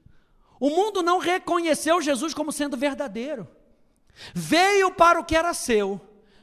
[0.60, 3.48] O mundo não reconheceu Jesus como sendo verdadeiro.
[4.34, 5.98] Veio para o que era seu,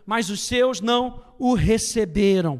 [0.06, 2.60] mas os seus não o receberam.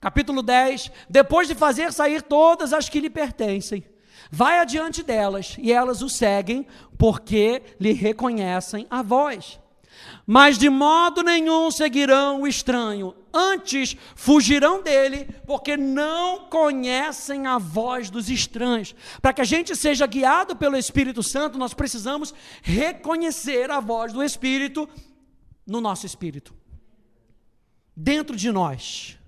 [0.00, 3.84] Capítulo 10: Depois de fazer sair todas as que lhe pertencem,
[4.30, 6.64] vai adiante delas e elas o seguem,
[6.96, 9.58] porque lhe reconhecem a voz
[10.26, 18.10] mas de modo nenhum seguirão o estranho, antes fugirão dele, porque não conhecem a voz
[18.10, 18.94] dos estranhos.
[19.22, 24.22] Para que a gente seja guiado pelo Espírito Santo, nós precisamos reconhecer a voz do
[24.22, 24.88] Espírito
[25.66, 26.54] no nosso espírito,
[27.94, 29.18] dentro de nós.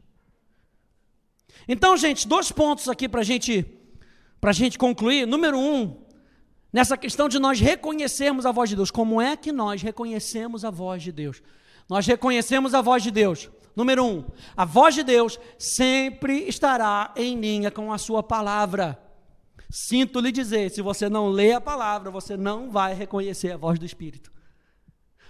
[1.66, 3.66] Então, gente, dois pontos aqui para gente,
[4.40, 5.26] a gente concluir.
[5.26, 6.00] Número um,
[6.72, 8.90] Nessa questão de nós reconhecermos a voz de Deus.
[8.90, 11.42] Como é que nós reconhecemos a voz de Deus?
[11.88, 13.50] Nós reconhecemos a voz de Deus.
[13.74, 14.24] Número um,
[14.56, 19.00] a voz de Deus sempre estará em linha com a sua palavra.
[19.70, 23.78] Sinto lhe dizer: se você não lê a palavra, você não vai reconhecer a voz
[23.78, 24.32] do Espírito.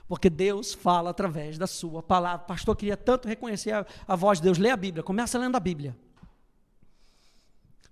[0.09, 2.46] Porque Deus fala através da sua palavra.
[2.46, 4.57] Pastor, queria tanto reconhecer a, a voz de Deus.
[4.57, 5.94] Lê a Bíblia, começa lendo a Bíblia.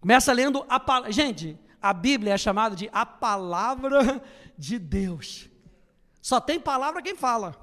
[0.00, 1.12] Começa lendo a palavra.
[1.12, 4.22] Gente, a Bíblia é chamada de a palavra
[4.56, 5.48] de Deus.
[6.20, 7.56] Só tem palavra quem fala.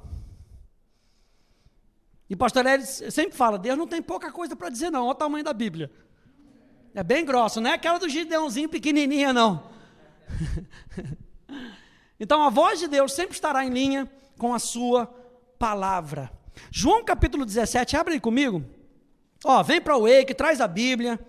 [2.30, 5.04] E pastor Hélio sempre fala: Deus não tem pouca coisa para dizer, não.
[5.04, 5.91] Olha o tamanho da Bíblia.
[6.95, 9.63] É bem grossa, não é aquela do Gideãozinho pequenininha, não.
[12.19, 15.08] então a voz de Deus sempre estará em linha com a sua
[15.58, 16.32] palavra.
[16.71, 18.63] João capítulo 17, abre aí comigo.
[19.43, 21.19] Ó, vem para o Wake, traz a Bíblia,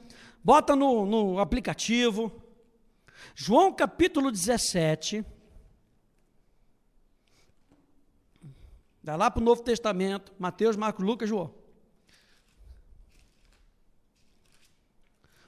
[0.42, 2.30] bota no, no aplicativo.
[3.34, 5.24] João capítulo 17.
[9.02, 11.54] Dá lá para o Novo Testamento, Mateus, Marcos, Lucas, João.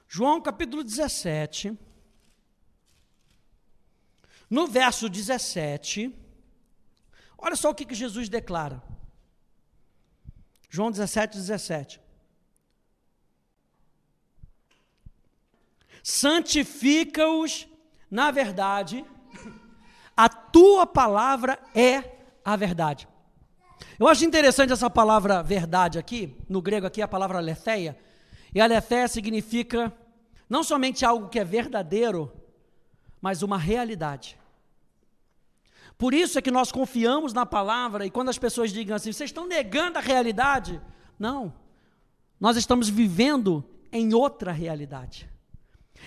[0.07, 1.77] João capítulo 17.
[4.49, 6.13] No verso 17,
[7.37, 8.81] olha só o que, que Jesus declara.
[10.69, 12.01] João 17, 17.
[16.01, 17.67] Santifica-os
[18.09, 19.05] na verdade,
[20.15, 23.07] a tua palavra é a verdade.
[23.99, 27.97] Eu acho interessante essa palavra verdade aqui, no grego aqui a palavra aletheia,
[28.53, 29.93] e aletheia significa
[30.49, 32.31] não somente algo que é verdadeiro,
[33.21, 34.37] mas uma realidade.
[35.97, 39.29] Por isso é que nós confiamos na palavra e quando as pessoas digam assim, vocês
[39.29, 40.79] estão negando a realidade?
[41.17, 41.53] Não.
[42.39, 45.27] Nós estamos vivendo em outra realidade.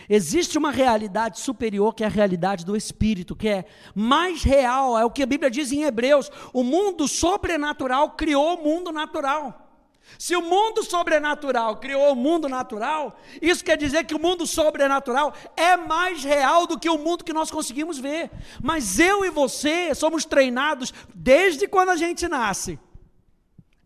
[0.09, 5.05] Existe uma realidade superior que é a realidade do espírito, que é mais real, é
[5.05, 9.67] o que a Bíblia diz em Hebreus: o mundo sobrenatural criou o mundo natural.
[10.19, 15.33] Se o mundo sobrenatural criou o mundo natural, isso quer dizer que o mundo sobrenatural
[15.57, 18.31] é mais real do que o mundo que nós conseguimos ver.
[18.63, 22.79] Mas eu e você somos treinados desde quando a gente nasce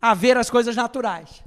[0.00, 1.42] a ver as coisas naturais.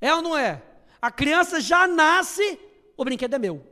[0.00, 0.62] É ou não é?
[1.00, 2.58] A criança já nasce,
[2.96, 3.64] o brinquedo é meu.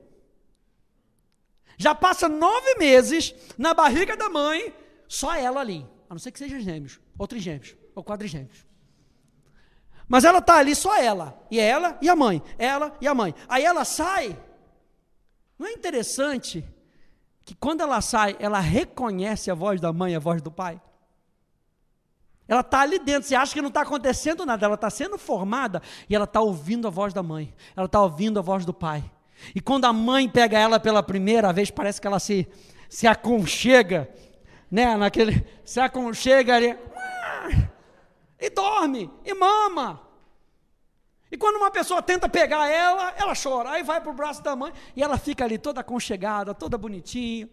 [1.77, 4.73] Já passa nove meses na barriga da mãe,
[5.09, 5.87] só ela ali.
[6.09, 8.65] A não ser que seja gêmeos, ou trigêmeos, ou quadrigêmeos.
[10.07, 11.39] Mas ela está ali só ela.
[11.51, 12.43] E é ela e a mãe.
[12.59, 13.35] Ela e a mãe.
[13.49, 14.39] Aí ela sai.
[15.59, 16.65] Não é interessante
[17.45, 20.81] que quando ela sai, ela reconhece a voz da mãe e a voz do pai?
[22.47, 25.81] Ela está ali dentro, você acha que não está acontecendo nada, ela está sendo formada
[26.09, 29.03] e ela está ouvindo a voz da mãe, ela está ouvindo a voz do pai.
[29.55, 32.47] E quando a mãe pega ela pela primeira vez, parece que ela se,
[32.89, 34.09] se aconchega,
[34.71, 34.95] né?
[34.97, 36.77] Naquele, se aconchega ali,
[38.39, 40.01] e dorme, e mama.
[41.31, 44.55] E quando uma pessoa tenta pegar ela, ela chora, aí vai para o braço da
[44.55, 47.49] mãe e ela fica ali toda aconchegada, toda bonitinho.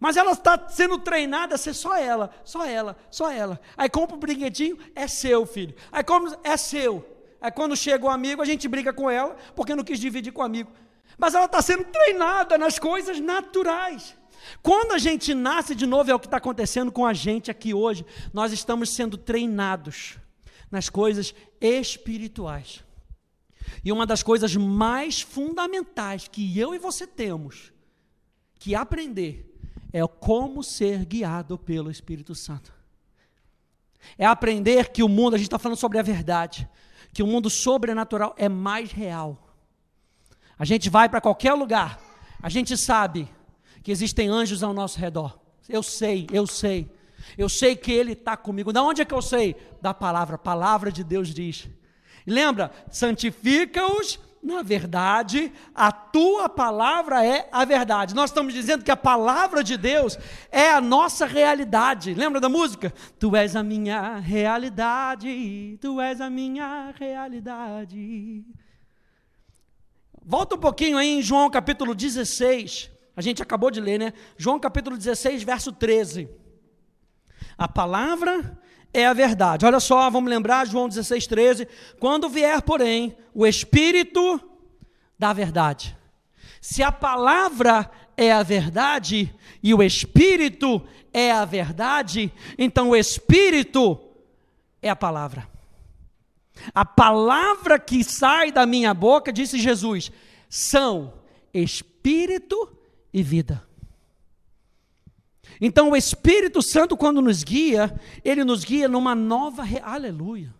[0.00, 3.60] Mas ela está sendo treinada a ser só ela, só ela, só ela.
[3.76, 5.74] Aí compra o um brinquedinho, é seu, filho.
[5.92, 7.06] Aí como é seu.
[7.38, 10.32] Aí quando chega o um amigo, a gente briga com ela, porque não quis dividir
[10.32, 10.72] com o amigo.
[11.18, 14.16] Mas ela está sendo treinada nas coisas naturais.
[14.62, 17.74] Quando a gente nasce de novo, é o que está acontecendo com a gente aqui
[17.74, 18.06] hoje.
[18.32, 20.16] Nós estamos sendo treinados
[20.70, 22.82] nas coisas espirituais.
[23.84, 27.70] E uma das coisas mais fundamentais que eu e você temos
[28.58, 29.49] que aprender
[29.92, 32.72] é como ser guiado pelo Espírito Santo.
[34.16, 36.68] É aprender que o mundo, a gente está falando sobre a verdade,
[37.12, 39.54] que o mundo sobrenatural é mais real.
[40.58, 42.00] A gente vai para qualquer lugar,
[42.42, 43.28] a gente sabe
[43.82, 45.38] que existem anjos ao nosso redor.
[45.68, 46.90] Eu sei, eu sei.
[47.36, 48.72] Eu sei que Ele está comigo.
[48.72, 49.56] Da onde é que eu sei?
[49.80, 50.36] Da palavra.
[50.36, 51.68] A palavra de Deus diz.
[52.26, 52.72] Lembra?
[52.90, 58.14] Santifica-os na verdade, a tua palavra é a verdade.
[58.14, 60.18] Nós estamos dizendo que a palavra de Deus
[60.50, 62.14] é a nossa realidade.
[62.14, 62.92] Lembra da música?
[63.18, 68.42] Tu és a minha realidade, tu és a minha realidade.
[70.24, 72.90] Volta um pouquinho aí em João capítulo 16.
[73.14, 74.14] A gente acabou de ler, né?
[74.38, 76.30] João capítulo 16, verso 13.
[77.58, 78.58] A palavra
[78.92, 79.64] é a verdade.
[79.64, 81.68] Olha só, vamos lembrar João 16, 13.
[81.98, 84.40] Quando vier, porém, o Espírito
[85.18, 85.96] da verdade.
[86.60, 93.98] Se a palavra é a verdade e o Espírito é a verdade, então o Espírito
[94.82, 95.48] é a palavra.
[96.74, 100.12] A palavra que sai da minha boca, disse Jesus,
[100.48, 101.14] são
[101.54, 102.68] Espírito
[103.12, 103.66] e vida.
[105.60, 107.94] Então o Espírito Santo, quando nos guia,
[108.24, 109.62] ele nos guia numa nova.
[109.62, 109.78] Re...
[109.82, 110.54] Aleluia.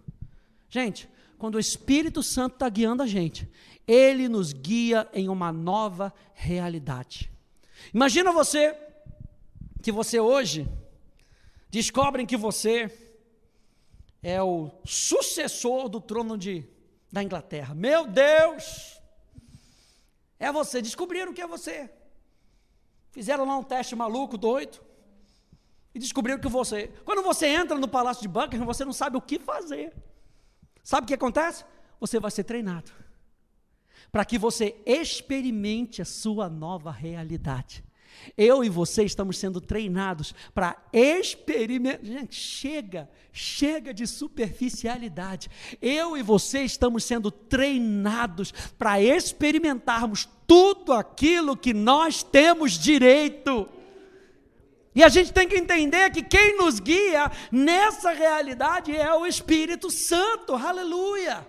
[0.68, 1.08] Gente,
[1.38, 3.48] quando o Espírito Santo está guiando a gente,
[3.86, 7.32] ele nos guia em uma nova realidade.
[7.94, 8.76] Imagina você,
[9.82, 10.68] que você hoje
[11.70, 12.92] descobrem que você
[14.22, 16.68] é o sucessor do trono de,
[17.10, 17.74] da Inglaterra.
[17.74, 19.00] Meu Deus!
[20.38, 21.90] É você, descobriram que é você.
[23.10, 24.89] Fizeram lá um teste maluco, doido.
[25.94, 26.88] E descobriram que você.
[27.05, 29.92] Quando você entra no palácio de Buckingham, você não sabe o que fazer.
[30.83, 31.64] Sabe o que acontece?
[31.98, 32.90] Você vai ser treinado.
[34.11, 37.85] Para que você experimente a sua nova realidade.
[38.37, 42.05] Eu e você estamos sendo treinados para experimentar.
[42.05, 45.48] Gente, chega, chega de superficialidade.
[45.81, 53.68] Eu e você estamos sendo treinados para experimentarmos tudo aquilo que nós temos direito.
[54.94, 59.90] E a gente tem que entender que quem nos guia nessa realidade é o Espírito
[59.90, 61.46] Santo, aleluia.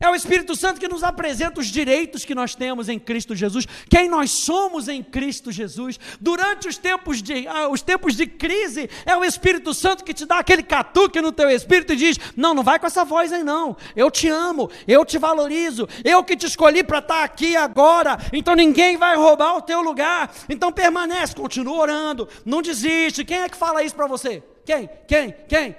[0.00, 3.66] É o Espírito Santo que nos apresenta os direitos que nós temos em Cristo Jesus,
[3.90, 5.98] quem nós somos em Cristo Jesus.
[6.20, 10.24] Durante os tempos de, ah, os tempos de crise, é o Espírito Santo que te
[10.24, 13.42] dá aquele catuque no teu espírito e diz: Não, não vai com essa voz aí,
[13.42, 13.76] não.
[13.96, 18.54] Eu te amo, eu te valorizo, eu que te escolhi para estar aqui agora, então
[18.54, 20.32] ninguém vai roubar o teu lugar.
[20.48, 23.24] Então permanece, continua orando, não desiste.
[23.24, 24.44] Quem é que fala isso para você?
[24.64, 24.88] Quem?
[25.08, 25.34] Quem?
[25.48, 25.76] Quem?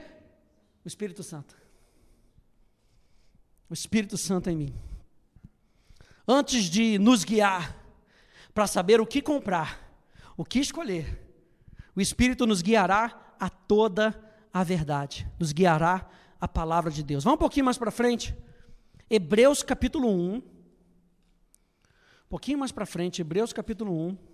[0.84, 1.59] O Espírito Santo
[3.69, 4.75] o Espírito Santo em mim.
[6.27, 7.77] Antes de nos guiar
[8.53, 9.93] para saber o que comprar,
[10.36, 11.25] o que escolher,
[11.95, 14.19] o Espírito nos guiará a toda
[14.51, 16.10] a verdade, nos guiará
[16.41, 17.23] a palavra de Deus.
[17.23, 18.36] Vamos um pouquinho mais para frente.
[19.10, 20.36] Hebreus capítulo 1.
[20.36, 20.41] Um
[22.29, 24.29] pouquinho mais para frente, Hebreus capítulo 1.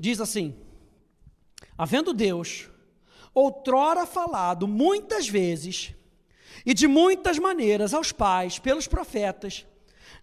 [0.00, 0.56] Diz assim:
[1.76, 2.68] Havendo Deus
[3.32, 5.94] outrora falado muitas vezes
[6.66, 9.66] e de muitas maneiras aos pais pelos profetas,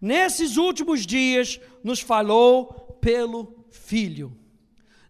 [0.01, 4.35] nesses últimos dias nos falou pelo Filho.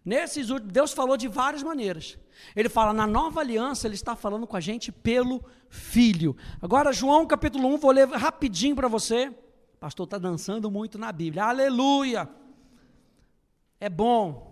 [0.04, 2.18] Nesses últimos, Deus falou de várias maneiras.
[2.54, 6.36] Ele fala, na nova aliança, ele está falando com a gente pelo Filho.
[6.62, 9.30] Agora, João capítulo 1, vou ler rapidinho para você.
[9.80, 11.44] Pastor está dançando muito na Bíblia.
[11.44, 12.28] Aleluia!
[13.80, 14.47] É bom.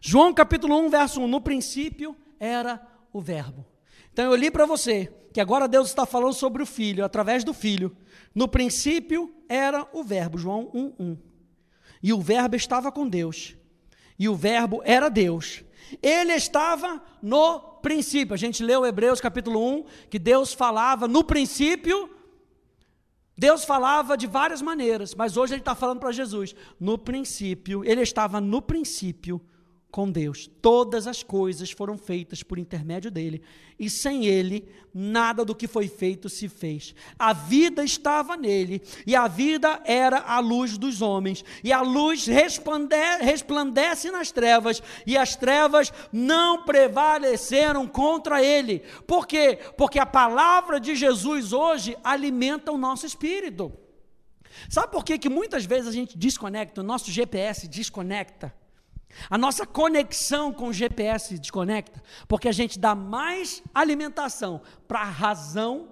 [0.00, 1.28] João capítulo 1, verso 1.
[1.28, 2.80] No princípio era
[3.12, 3.66] o Verbo.
[4.12, 7.52] Então eu li para você que agora Deus está falando sobre o Filho, através do
[7.52, 7.94] Filho.
[8.34, 11.18] No princípio era o Verbo, João 1, 1.
[12.02, 13.56] E o Verbo estava com Deus.
[14.18, 15.62] E o Verbo era Deus.
[16.02, 18.34] Ele estava no princípio.
[18.34, 22.10] A gente leu Hebreus capítulo 1, que Deus falava no princípio.
[23.36, 26.54] Deus falava de várias maneiras, mas hoje ele está falando para Jesus.
[26.80, 29.40] No princípio, ele estava no princípio
[29.96, 30.50] com Deus.
[30.60, 33.40] Todas as coisas foram feitas por intermédio dele,
[33.78, 36.94] e sem ele, nada do que foi feito se fez.
[37.18, 42.26] A vida estava nele, e a vida era a luz dos homens, e a luz
[42.26, 48.80] resplandece nas trevas, e as trevas não prevaleceram contra ele.
[49.06, 49.58] Por quê?
[49.78, 53.72] Porque a palavra de Jesus hoje alimenta o nosso espírito.
[54.68, 58.52] Sabe por que, que muitas vezes a gente desconecta, o nosso GPS desconecta?
[59.30, 65.04] A nossa conexão com o GPS desconecta, porque a gente dá mais alimentação para a
[65.04, 65.88] razão,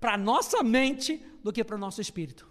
[0.00, 2.48] para a nossa mente, do que para o nosso espírito.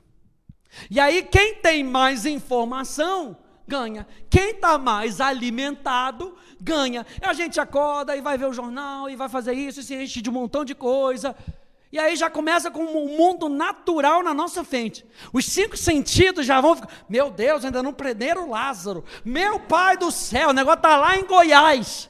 [0.90, 4.08] E aí, quem tem mais informação, ganha.
[4.30, 7.06] Quem está mais alimentado, ganha.
[7.22, 10.22] A gente acorda e vai ver o jornal, e vai fazer isso, e se enche
[10.22, 11.36] de um montão de coisa.
[11.92, 15.06] E aí já começa com um mundo natural na nossa frente.
[15.32, 16.90] Os cinco sentidos já vão ficar.
[17.08, 19.06] Meu Deus, ainda não prenderam Lázaro.
[19.24, 22.10] Meu pai do céu, o negócio está lá em Goiás.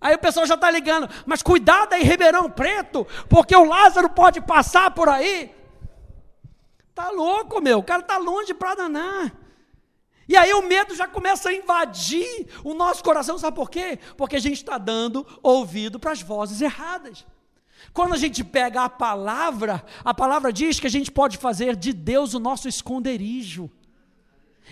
[0.00, 4.40] Aí o pessoal já está ligando, mas cuidado aí, Ribeirão Preto, porque o Lázaro pode
[4.40, 5.54] passar por aí.
[6.94, 9.32] Tá louco, meu, o cara está longe para danar.
[10.26, 13.98] E aí o medo já começa a invadir o nosso coração, sabe por quê?
[14.16, 17.26] Porque a gente está dando ouvido para as vozes erradas.
[17.92, 21.92] Quando a gente pega a palavra, a palavra diz que a gente pode fazer de
[21.92, 23.70] Deus o nosso esconderijo.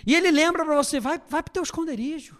[0.06, 2.36] E ele lembra para você: vai, vai para o teu esconderijo.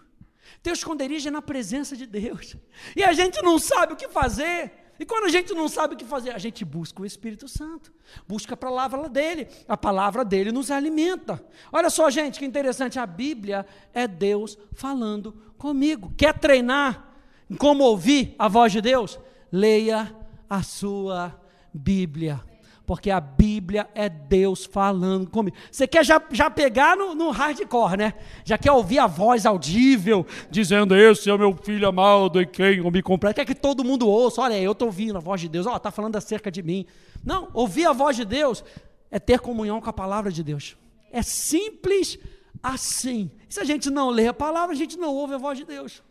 [0.61, 2.55] Teu esconderijo é na presença de Deus.
[2.95, 4.71] E a gente não sabe o que fazer.
[4.99, 7.93] E quando a gente não sabe o que fazer, a gente busca o Espírito Santo,
[8.27, 11.41] busca a palavra dele, a palavra dele nos alimenta.
[11.71, 16.13] Olha só, gente, que interessante, a Bíblia é Deus falando comigo.
[16.17, 17.15] Quer treinar
[17.57, 19.17] como ouvir a voz de Deus?
[19.49, 20.13] Leia
[20.49, 21.39] a sua
[21.73, 22.41] Bíblia.
[22.89, 25.55] Porque a Bíblia é Deus falando comigo.
[25.71, 28.15] Você quer já, já pegar no, no hardcore, né?
[28.43, 32.77] Já quer ouvir a voz audível, dizendo: Esse é o meu filho amado e quem
[32.77, 33.31] eu me comprei.
[33.31, 35.91] Quer que todo mundo ouça: Olha, eu estou ouvindo a voz de Deus, ó, está
[35.91, 36.83] falando acerca de mim.
[37.23, 38.63] Não, ouvir a voz de Deus
[39.11, 40.75] é ter comunhão com a palavra de Deus.
[41.11, 42.17] É simples
[42.63, 43.29] assim.
[43.47, 46.01] Se a gente não lê a palavra, a gente não ouve a voz de Deus.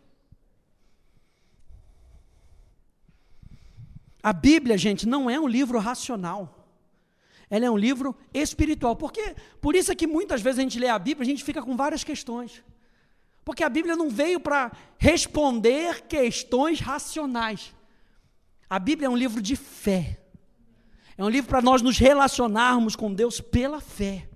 [4.21, 6.67] A Bíblia, gente, não é um livro racional.
[7.49, 8.95] Ela é um livro espiritual.
[8.95, 11.61] Porque, por isso é que muitas vezes a gente lê a Bíblia, a gente fica
[11.61, 12.63] com várias questões.
[13.43, 17.73] Porque a Bíblia não veio para responder questões racionais.
[18.69, 20.19] A Bíblia é um livro de fé.
[21.17, 24.29] É um livro para nós nos relacionarmos com Deus pela fé.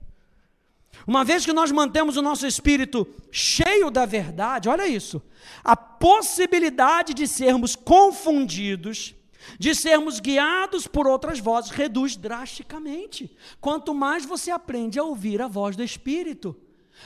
[1.06, 5.22] Uma vez que nós mantemos o nosso espírito cheio da verdade, olha isso,
[5.63, 9.13] a possibilidade de sermos confundidos
[9.60, 13.36] de sermos guiados por outras vozes reduz drasticamente.
[13.60, 16.56] Quanto mais você aprende a ouvir a voz do Espírito,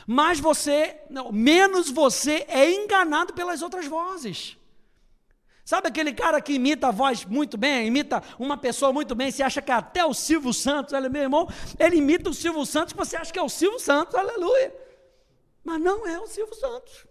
[0.06, 4.58] mais você, não, menos você é enganado pelas outras vozes.
[5.66, 9.44] Sabe aquele cara que imita a voz muito bem, imita uma pessoa muito bem, você
[9.44, 12.94] acha que é até o Silvio Santos, olha meu irmão, ele imita o Silvio Santos,
[12.94, 14.74] você acha que é o Silvio Santos, aleluia.
[15.66, 17.06] Mas não é o Silvio Santos.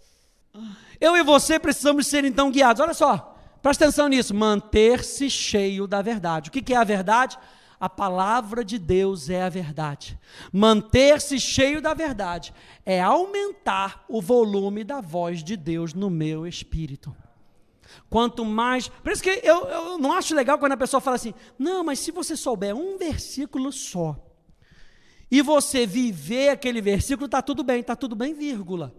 [0.99, 2.81] Eu e você precisamos ser então guiados.
[2.81, 3.36] Olha só,
[3.67, 6.51] Presta atenção nisso, manter-se cheio da verdade.
[6.51, 7.37] O que, que é a verdade?
[7.81, 10.17] A palavra de Deus é a verdade.
[10.53, 12.55] Manter-se cheio da verdade
[12.85, 17.12] é aumentar o volume da voz de Deus no meu espírito.
[18.09, 18.87] Quanto mais.
[18.87, 21.99] Por isso que eu, eu não acho legal quando a pessoa fala assim: não, mas
[21.99, 24.17] se você souber um versículo só,
[25.29, 28.95] e você viver aquele versículo, está tudo bem, está tudo bem, vírgula.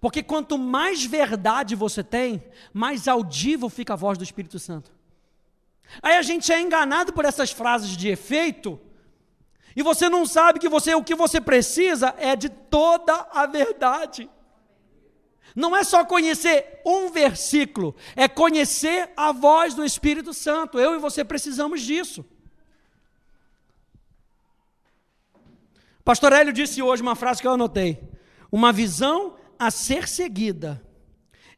[0.00, 4.92] Porque quanto mais verdade você tem, mais audível fica a voz do Espírito Santo.
[6.02, 8.80] Aí a gente é enganado por essas frases de efeito,
[9.76, 14.30] e você não sabe que você o que você precisa é de toda a verdade.
[15.54, 20.78] Não é só conhecer um versículo, é conhecer a voz do Espírito Santo.
[20.78, 22.24] Eu e você precisamos disso.
[26.04, 28.00] Pastor Hélio disse hoje uma frase que eu anotei:
[28.50, 29.36] Uma visão
[29.66, 30.82] a ser seguida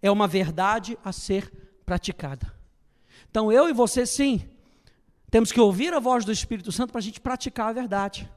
[0.01, 1.51] é uma verdade a ser
[1.85, 2.55] praticada.
[3.29, 4.49] Então eu e você, sim,
[5.29, 8.31] temos que ouvir a voz do Espírito Santo para a gente praticar a verdade.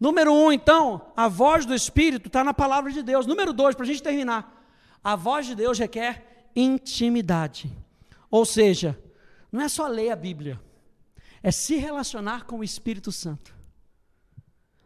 [0.00, 3.24] Número um, então, a voz do Espírito está na palavra de Deus.
[3.24, 4.66] Número dois, para a gente terminar,
[5.02, 7.72] a voz de Deus requer intimidade.
[8.28, 8.98] Ou seja,
[9.52, 10.60] não é só ler a Bíblia,
[11.40, 13.54] é se relacionar com o Espírito Santo.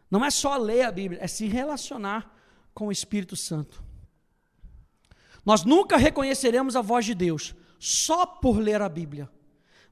[0.09, 2.31] Não é só ler a Bíblia, é se relacionar
[2.73, 3.83] com o Espírito Santo.
[5.45, 9.29] Nós nunca reconheceremos a voz de Deus só por ler a Bíblia,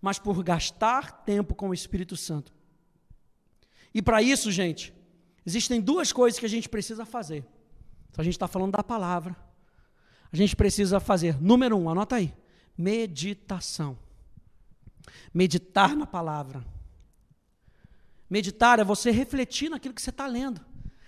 [0.02, 2.54] mas por gastar tempo com o Espírito Santo.
[3.94, 4.94] E para isso, gente,
[5.50, 7.44] Existem duas coisas que a gente precisa fazer.
[8.16, 9.36] A gente está falando da palavra.
[10.32, 12.32] A gente precisa fazer, número um, anota aí:
[12.78, 13.98] meditação.
[15.34, 16.64] Meditar na palavra.
[18.30, 20.62] Meditar é você refletir naquilo que você está lendo.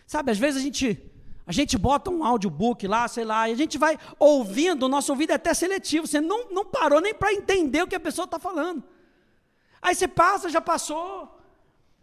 [0.08, 1.00] Sabe, às vezes a gente,
[1.46, 5.12] a gente bota um audiobook lá, sei lá, e a gente vai ouvindo, o nosso
[5.12, 8.26] ouvido é até seletivo, você não, não parou nem para entender o que a pessoa
[8.26, 8.84] está falando.
[9.82, 11.40] Aí você passa, já passou,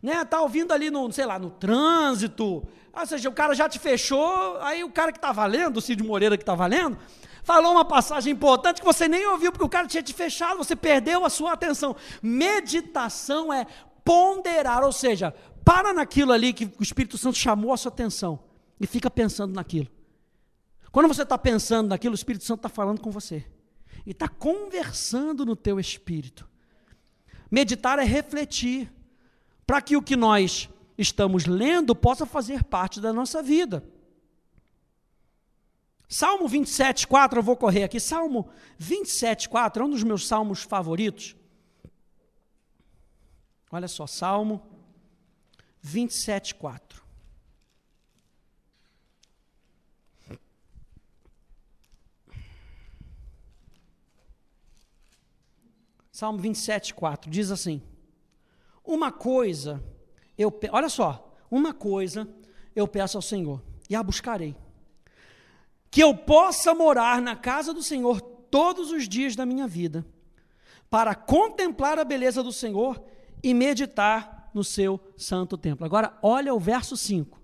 [0.03, 0.25] né?
[0.25, 2.67] Tá ouvindo ali no, sei lá, no trânsito.
[2.93, 6.03] Ou seja, o cara já te fechou, aí o cara que está valendo, o Cid
[6.03, 6.99] Moreira que está valendo,
[7.45, 10.75] falou uma passagem importante que você nem ouviu, porque o cara tinha te fechado, você
[10.75, 11.95] perdeu a sua atenção.
[12.21, 13.67] Meditação é
[14.05, 15.33] ponderar, ou seja,
[15.65, 18.48] para naquilo ali que o Espírito Santo chamou a sua atenção
[18.81, 19.89] e fica pensando naquilo.
[20.91, 23.47] Quando você está pensando naquilo, o Espírito Santo está falando com você
[24.07, 26.49] e está conversando no teu espírito.
[27.51, 28.93] Meditar é refletir
[29.67, 33.85] para que o que nós estamos lendo possa fazer parte da nossa vida.
[36.09, 38.01] Salmo 27, 4, eu vou correr aqui.
[38.01, 38.49] Salmo
[38.79, 41.37] 27, 4 é um dos meus salmos favoritos.
[43.71, 44.63] Olha só, Salmo
[45.83, 46.88] 27, 4.
[56.19, 57.81] Salmo 27, 4 diz assim:
[58.85, 59.81] uma coisa,
[60.37, 62.29] eu olha só, uma coisa
[62.75, 64.57] eu peço ao Senhor, e a buscarei.
[65.89, 70.05] Que eu possa morar na casa do Senhor todos os dias da minha vida,
[70.91, 73.01] para contemplar a beleza do Senhor
[73.41, 75.87] e meditar no seu santo templo.
[75.87, 77.41] Agora, olha o verso 5.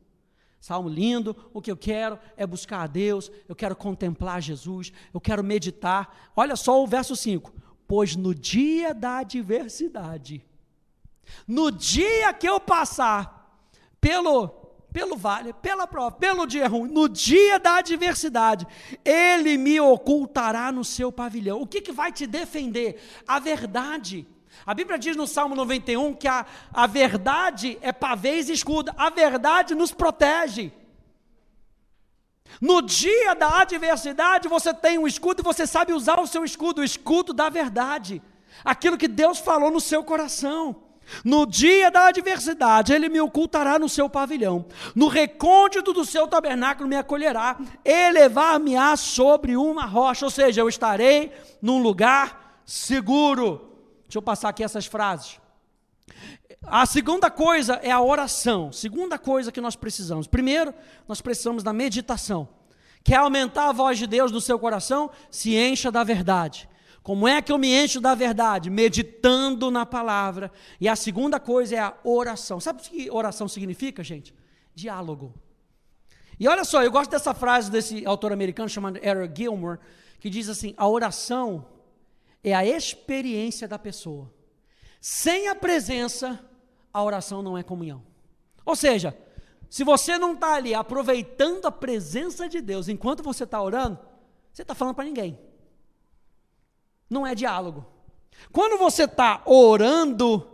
[0.58, 5.20] Salmo lindo, o que eu quero é buscar a Deus, eu quero contemplar Jesus, eu
[5.20, 6.32] quero meditar.
[6.34, 7.62] Olha só o verso 5.
[7.86, 10.44] Pois no dia da adversidade,
[11.46, 13.62] no dia que eu passar
[14.00, 14.62] pelo
[14.94, 18.64] pelo vale, pela prova, pelo dia ruim, no dia da adversidade,
[19.04, 21.60] ele me ocultará no seu pavilhão.
[21.60, 23.02] O que, que vai te defender?
[23.26, 24.24] A verdade.
[24.64, 28.92] A Bíblia diz no Salmo 91 que a, a verdade é pavês e escudo.
[28.96, 30.72] A verdade nos protege.
[32.60, 36.80] No dia da adversidade, você tem um escudo e você sabe usar o seu escudo,
[36.80, 38.22] o escudo da verdade.
[38.64, 40.76] Aquilo que Deus falou no seu coração.
[41.24, 44.66] No dia da adversidade, ele me ocultará no seu pavilhão.
[44.94, 47.58] No recôndito do seu tabernáculo me acolherá.
[47.84, 50.24] Elevar-me-á sobre uma rocha.
[50.24, 53.70] Ou seja, eu estarei num lugar seguro.
[54.04, 55.38] Deixa eu passar aqui essas frases.
[56.66, 58.72] A segunda coisa é a oração.
[58.72, 60.26] Segunda coisa que nós precisamos.
[60.26, 60.74] Primeiro,
[61.06, 62.48] nós precisamos da meditação.
[63.02, 65.10] Quer aumentar a voz de Deus no seu coração?
[65.30, 66.68] Se encha da verdade.
[67.02, 68.70] Como é que eu me encho da verdade?
[68.70, 70.50] Meditando na palavra.
[70.80, 72.58] E a segunda coisa é a oração.
[72.58, 74.34] Sabe o que oração significa, gente?
[74.74, 75.34] Diálogo.
[76.40, 79.78] E olha só, eu gosto dessa frase desse autor americano chamado Eric Gilmore,
[80.18, 81.66] que diz assim: a oração
[82.42, 84.32] é a experiência da pessoa.
[84.98, 86.40] Sem a presença,
[86.94, 88.02] a oração não é comunhão.
[88.64, 89.14] Ou seja,
[89.68, 93.98] se você não está ali aproveitando a presença de Deus enquanto você está orando,
[94.50, 95.38] você está falando para ninguém
[97.14, 97.86] não é diálogo.
[98.52, 100.50] Quando você está orando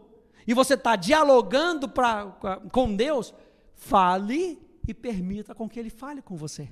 [0.47, 2.26] e você está dialogando pra,
[2.70, 3.32] com Deus,
[3.74, 6.68] fale e permita com que Ele fale com você.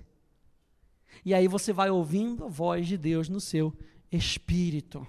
[1.25, 3.73] E aí você vai ouvindo a voz de Deus no seu
[4.13, 5.07] espírito.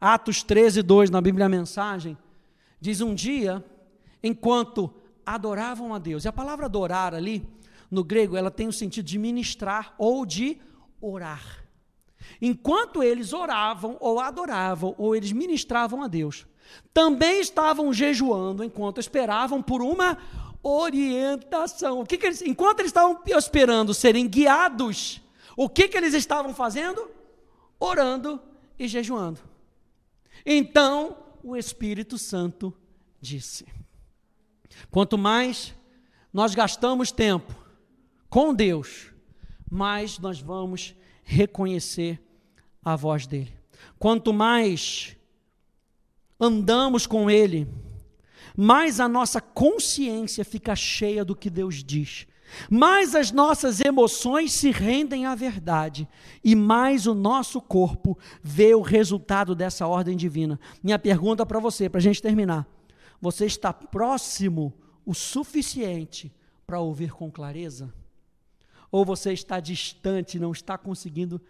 [0.00, 2.16] Atos 13, 2, na Bíblia Mensagem,
[2.80, 3.64] diz um dia,
[4.22, 4.92] enquanto
[5.24, 7.46] adoravam a Deus, e a palavra adorar ali,
[7.90, 10.58] no grego, ela tem o sentido de ministrar ou de
[11.00, 11.62] orar.
[12.40, 16.46] Enquanto eles oravam, ou adoravam, ou eles ministravam a Deus,
[16.94, 20.16] também estavam jejuando enquanto esperavam por uma
[20.62, 22.00] orientação.
[22.00, 25.20] O que, que eles, enquanto eles estavam esperando serem guiados,
[25.56, 27.10] O que, que eles estavam fazendo?
[27.78, 28.40] Orando
[28.78, 29.40] e jejuando.
[30.46, 32.72] Então o Espírito Santo
[33.20, 33.66] disse:
[34.90, 35.74] Quanto mais
[36.32, 37.54] nós gastamos tempo
[38.28, 39.12] com Deus,
[39.70, 40.94] mais nós vamos
[41.24, 42.20] reconhecer
[42.84, 43.52] a voz dele.
[43.98, 45.16] Quanto mais
[46.40, 47.68] andamos com ele,
[48.56, 52.26] mais a nossa consciência fica cheia do que Deus diz,
[52.70, 56.08] mais as nossas emoções se rendem à verdade
[56.44, 60.60] e mais o nosso corpo vê o resultado dessa ordem divina.
[60.82, 62.66] Minha pergunta para você, para a gente terminar:
[63.22, 64.74] você está próximo
[65.06, 66.34] o suficiente
[66.66, 67.94] para ouvir com clareza?
[68.90, 71.40] Ou você está distante e não está conseguindo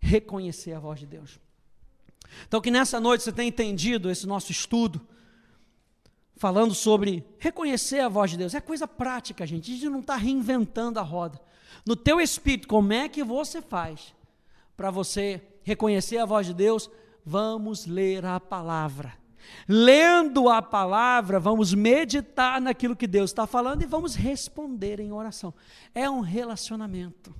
[0.00, 1.38] reconhecer a voz de Deus?
[2.48, 5.00] Então, que nessa noite você tenha entendido esse nosso estudo
[6.34, 8.52] falando sobre reconhecer a voz de Deus.
[8.52, 9.70] É coisa prática, gente.
[9.70, 11.40] A gente não está reinventando a roda.
[11.86, 14.12] No teu espírito, como é que você faz
[14.76, 16.90] para você reconhecer a voz de Deus?
[17.24, 19.19] Vamos ler a palavra.
[19.68, 25.54] Lendo a palavra, vamos meditar naquilo que Deus está falando e vamos responder em oração.
[25.94, 27.34] É um relacionamento.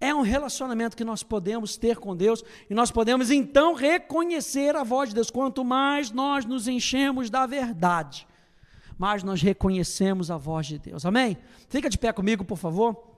[0.00, 4.82] É um relacionamento que nós podemos ter com Deus e nós podemos então reconhecer a
[4.82, 5.30] voz de Deus.
[5.30, 8.26] Quanto mais nós nos enchemos da verdade,
[8.96, 11.04] mais nós reconhecemos a voz de Deus.
[11.04, 11.36] Amém?
[11.68, 13.09] Fica de pé comigo, por favor.